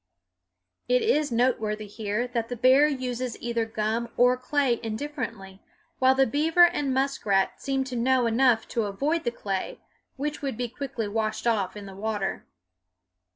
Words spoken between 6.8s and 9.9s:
muskrat seem to know enough to avoid the clay,